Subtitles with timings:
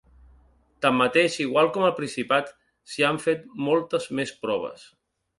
[0.83, 2.49] Tanmateix, igual com al Principat,
[2.93, 4.87] s’hi han fet moltes més proves.